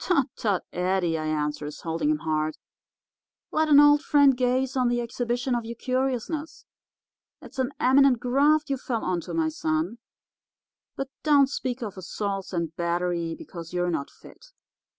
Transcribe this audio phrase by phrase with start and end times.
[0.00, 2.58] "'Tut, tut, Eddie,' I answers, holding him hard;
[3.50, 6.66] 'let an old friend gaze on the exhibition of your curiousness.
[7.40, 9.96] It's an eminent graft you fell onto, my son.
[10.94, 14.52] But don't speak of assaults and battery, because you're not fit.